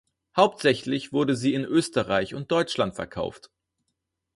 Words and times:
Hauptsächlich 0.35 1.13
wurde 1.13 1.35
sie 1.35 1.53
in 1.53 1.63
Österreich 1.63 2.33
und 2.33 2.49
Deutschland 2.49 2.95
verkauft. 2.95 3.51